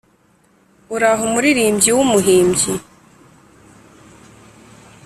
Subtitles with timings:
[0.95, 2.73] uraho muririmbyi w’umuhimbyi